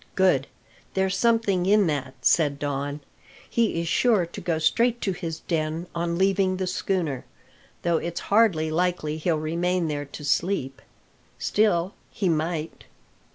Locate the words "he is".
3.47-3.87